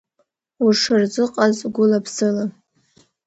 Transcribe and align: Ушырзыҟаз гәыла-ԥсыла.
Ушырзыҟаз 0.65 1.57
гәыла-ԥсыла. 1.75 2.45